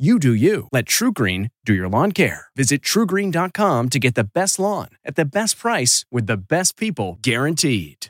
[0.00, 0.66] You do you.
[0.72, 2.46] Let TruGreen do your lawn care.
[2.56, 7.18] Visit trugreen.com to get the best lawn at the best price with the best people
[7.20, 8.06] guaranteed.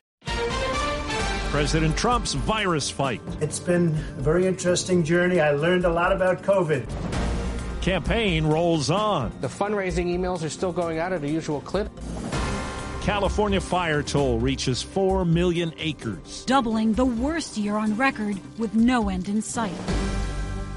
[1.50, 3.20] President Trump's virus fight.
[3.40, 5.40] It's been a very interesting journey.
[5.40, 6.86] I learned a lot about COVID.
[7.82, 9.32] Campaign rolls on.
[9.40, 11.90] The fundraising emails are still going out at a usual clip.
[13.02, 16.44] California fire toll reaches 4 million acres.
[16.44, 19.72] Doubling the worst year on record with no end in sight.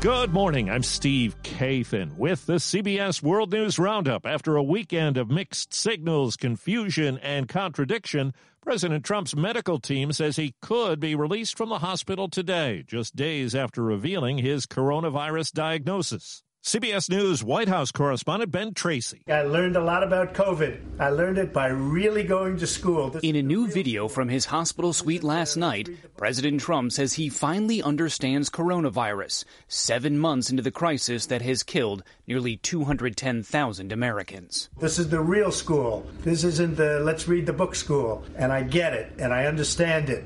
[0.04, 0.70] Good morning.
[0.70, 4.26] I'm Steve Kathan with the CBS World News Roundup.
[4.26, 10.56] After a weekend of mixed signals, confusion, and contradiction, President Trump's medical team says he
[10.62, 16.44] could be released from the hospital today, just days after revealing his coronavirus diagnosis.
[16.64, 19.22] CBS News White House correspondent Ben Tracy.
[19.28, 20.80] I learned a lot about COVID.
[20.98, 23.10] I learned it by really going to school.
[23.10, 27.28] This In a new video from his hospital suite last night, President Trump says he
[27.28, 34.70] finally understands coronavirus, seven months into the crisis that has killed nearly 210,000 Americans.
[34.80, 36.08] This is the real school.
[36.22, 38.24] This isn't the let's read the book school.
[38.38, 40.24] And I get it, and I understand it.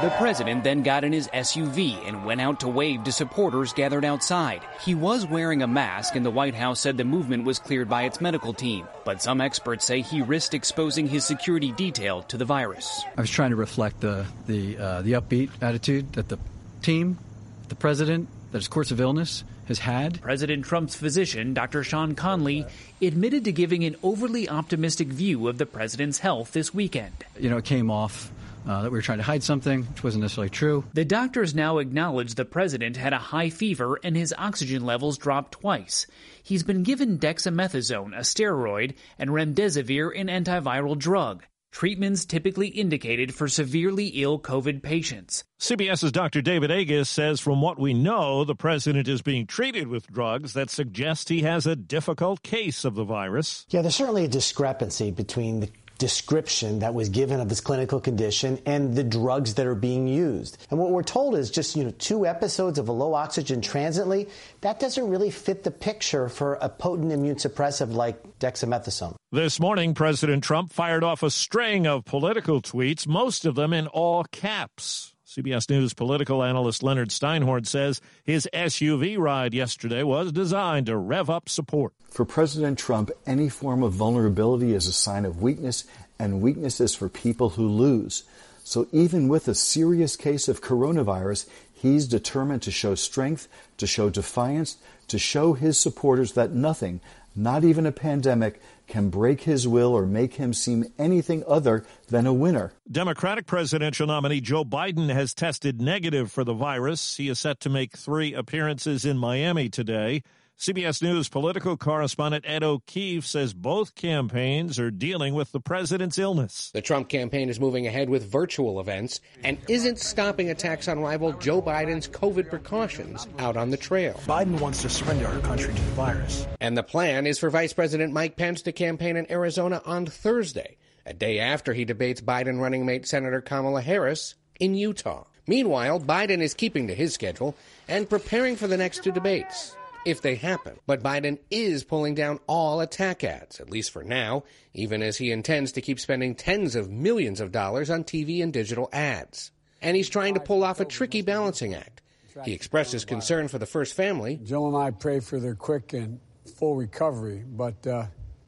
[0.00, 4.04] The president then got in his SUV and went out to wave to supporters gathered
[4.04, 4.62] outside.
[4.84, 8.04] He was wearing a mask, and the White House said the movement was cleared by
[8.04, 8.86] its medical team.
[9.04, 13.02] But some experts say he risked exposing his security detail to the virus.
[13.16, 16.38] I was trying to reflect the the uh, the upbeat attitude that the
[16.80, 17.18] team,
[17.66, 20.20] the president, that his course of illness has had.
[20.22, 21.82] President Trump's physician, Dr.
[21.82, 22.64] Sean Conley,
[23.02, 27.24] admitted to giving an overly optimistic view of the president's health this weekend.
[27.36, 28.30] You know, it came off
[28.66, 30.84] uh, that we were trying to hide something, which wasn't necessarily true.
[30.94, 35.52] The doctors now acknowledge the president had a high fever and his oxygen levels dropped
[35.52, 36.06] twice.
[36.42, 41.44] He's been given dexamethasone, a steroid, and remdesivir, an antiviral drug.
[41.70, 45.44] Treatments typically indicated for severely ill COVID patients.
[45.60, 46.40] CBS's Dr.
[46.40, 50.70] David Agus says from what we know, the president is being treated with drugs that
[50.70, 53.66] suggest he has a difficult case of the virus.
[53.68, 58.58] Yeah, there's certainly a discrepancy between the description that was given of this clinical condition
[58.64, 60.56] and the drugs that are being used.
[60.70, 64.28] And what we're told is just, you know, two episodes of a low oxygen transiently,
[64.60, 69.16] that doesn't really fit the picture for a potent immune suppressive like dexamethasone.
[69.32, 73.86] This morning, President Trump fired off a string of political tweets, most of them in
[73.88, 75.14] all caps.
[75.28, 81.28] CBS News political analyst Leonard Steinhorn says his SUV ride yesterday was designed to rev
[81.28, 81.92] up support.
[82.08, 85.84] For President Trump, any form of vulnerability is a sign of weakness,
[86.18, 88.22] and weakness is for people who lose.
[88.64, 94.08] So even with a serious case of coronavirus, he's determined to show strength, to show
[94.08, 94.78] defiance,
[95.08, 97.02] to show his supporters that nothing,
[97.36, 102.26] not even a pandemic, can break his will or make him seem anything other than
[102.26, 102.72] a winner.
[102.90, 107.16] Democratic presidential nominee Joe Biden has tested negative for the virus.
[107.16, 110.22] He is set to make three appearances in Miami today.
[110.58, 116.72] CBS News political correspondent Ed O'Keefe says both campaigns are dealing with the president's illness.
[116.74, 121.32] The Trump campaign is moving ahead with virtual events and isn't stopping attacks on rival
[121.34, 124.14] Joe Biden's COVID precautions out on the trail.
[124.26, 126.44] Biden wants to surrender our country to the virus.
[126.60, 130.76] And the plan is for Vice President Mike Pence to campaign in Arizona on Thursday,
[131.06, 135.22] a day after he debates Biden running mate Senator Kamala Harris in Utah.
[135.46, 137.54] Meanwhile, Biden is keeping to his schedule
[137.86, 140.78] and preparing for the next two debates if they happen.
[140.86, 145.30] But Biden is pulling down all attack ads, at least for now, even as he
[145.30, 149.50] intends to keep spending tens of millions of dollars on TV and digital ads.
[149.80, 152.02] And he's trying to pull off a tricky balancing act.
[152.44, 154.38] He expressed his concern for the first family.
[154.44, 156.20] Jill and I pray for their quick and
[156.56, 158.06] full recovery, but uh,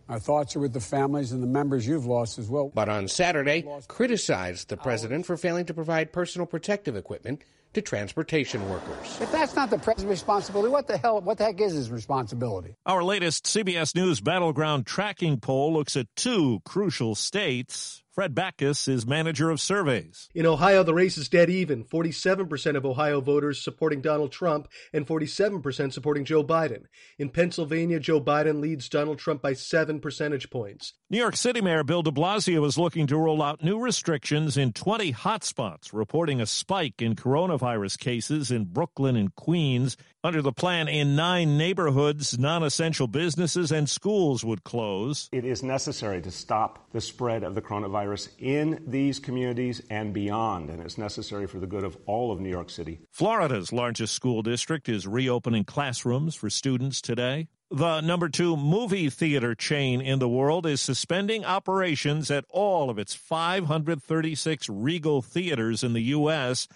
[0.09, 2.71] our thoughts are with the families and the members you've lost as well.
[2.75, 7.43] But on Saturday, criticized the president for failing to provide personal protective equipment
[7.75, 9.19] to transportation workers.
[9.21, 12.75] If that's not the president's responsibility, what the hell, what the heck is his responsibility?
[12.87, 19.07] Our latest CBS News Battleground tracking poll looks at two crucial states Fred Backus is
[19.07, 20.29] manager of surveys.
[20.35, 25.07] In Ohio, the race is dead even 47% of Ohio voters supporting Donald Trump and
[25.07, 26.87] 47% supporting Joe Biden.
[27.21, 30.95] In Pennsylvania, Joe Biden leads Donald Trump by seven percentage points.
[31.09, 34.73] New York City Mayor Bill de Blasio is looking to roll out new restrictions in
[34.73, 39.97] 20 hotspots, reporting a spike in coronavirus cases in Brooklyn and Queens.
[40.23, 45.29] Under the plan, in nine neighborhoods, non essential businesses and schools would close.
[45.33, 48.00] It is necessary to stop the spread of the coronavirus
[48.39, 52.49] in these communities and beyond, and it's necessary for the good of all of New
[52.49, 53.01] York City.
[53.11, 57.49] Florida's largest school district is reopening classrooms for students today.
[57.71, 62.99] The number two movie theater chain in the world is suspending operations at all of
[62.99, 66.67] its 536 Regal theaters in the U.S.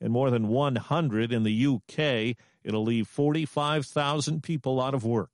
[0.00, 2.36] and more than 100 in the U.K.
[2.62, 5.31] It'll leave 45,000 people out of work.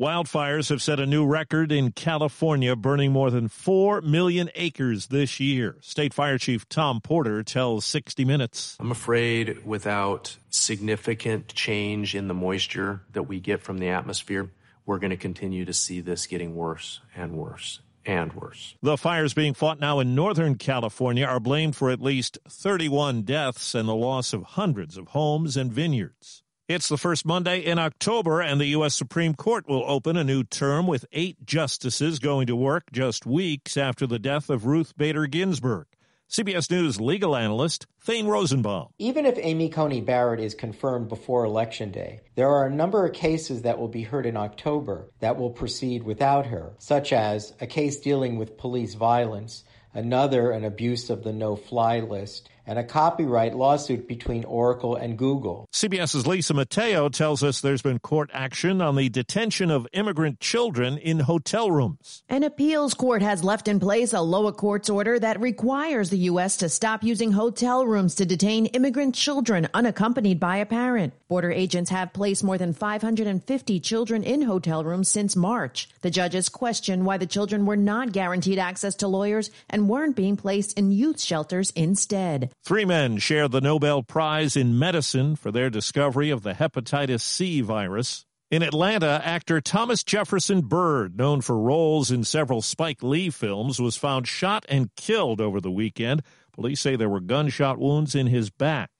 [0.00, 5.38] Wildfires have set a new record in California, burning more than 4 million acres this
[5.38, 5.76] year.
[5.82, 8.78] State Fire Chief Tom Porter tells 60 Minutes.
[8.80, 14.50] I'm afraid without significant change in the moisture that we get from the atmosphere,
[14.86, 18.76] we're going to continue to see this getting worse and worse and worse.
[18.80, 23.74] The fires being fought now in Northern California are blamed for at least 31 deaths
[23.74, 26.42] and the loss of hundreds of homes and vineyards.
[26.70, 28.94] It's the first Monday in October, and the U.S.
[28.94, 33.76] Supreme Court will open a new term with eight justices going to work just weeks
[33.76, 35.88] after the death of Ruth Bader Ginsburg.
[36.30, 38.90] CBS News legal analyst Thane Rosenbaum.
[38.98, 43.14] Even if Amy Coney Barrett is confirmed before Election Day, there are a number of
[43.14, 47.66] cases that will be heard in October that will proceed without her, such as a
[47.66, 52.84] case dealing with police violence, another an abuse of the no fly list, and a
[52.84, 55.66] copyright lawsuit between Oracle and Google.
[55.72, 60.96] CBS's Lisa Mateo tells us there's been court action on the detention of immigrant children
[60.96, 62.22] in hotel rooms.
[62.28, 66.58] An appeals court has left in place a lower court's order that requires the U.S.
[66.58, 71.12] to stop using hotel rooms to detain immigrant children unaccompanied by a parent.
[71.26, 75.88] Border agents have placed more than 550 children in hotel rooms since March.
[76.02, 80.36] The judges question why the children were not guaranteed access to lawyers and weren't being
[80.36, 82.52] placed in youth shelters instead.
[82.62, 87.62] Three men share the Nobel Prize in Medicine for their discovery of the hepatitis C
[87.62, 88.26] virus.
[88.50, 93.96] In Atlanta, actor Thomas Jefferson Byrd, known for roles in several Spike Lee films, was
[93.96, 96.22] found shot and killed over the weekend.
[96.52, 98.90] Police say there were gunshot wounds in his back.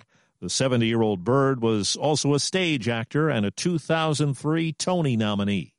[0.40, 5.74] The 70 year old Byrd was also a stage actor and a 2003 Tony nominee.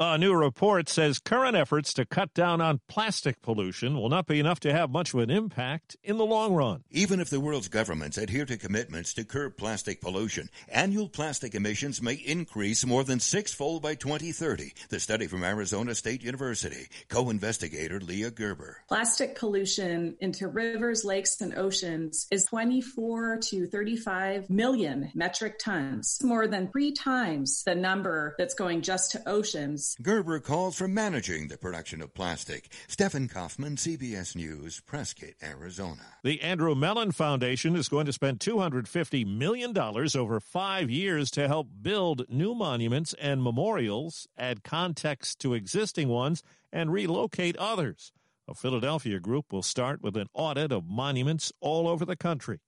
[0.00, 4.40] A new report says current efforts to cut down on plastic pollution will not be
[4.40, 6.82] enough to have much of an impact in the long run.
[6.90, 12.02] Even if the world's governments adhere to commitments to curb plastic pollution, annual plastic emissions
[12.02, 14.72] may increase more than sixfold by 2030.
[14.88, 18.78] The study from Arizona State University, co-investigator Leah Gerber.
[18.88, 26.48] Plastic pollution into rivers, lakes, and oceans is 24 to 35 million metric tons, more
[26.48, 31.58] than three times the number that's going just to oceans Gerber calls for managing the
[31.58, 32.72] production of plastic.
[32.88, 36.02] Stephen Kaufman, CBS News, Prescott, Arizona.
[36.22, 41.68] The Andrew Mellon Foundation is going to spend $250 million over five years to help
[41.82, 46.42] build new monuments and memorials, add context to existing ones,
[46.72, 48.12] and relocate others.
[48.48, 52.60] A Philadelphia group will start with an audit of monuments all over the country.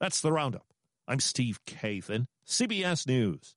[0.00, 0.66] That's the roundup.
[1.06, 3.56] I'm Steve Kathan, CBS News.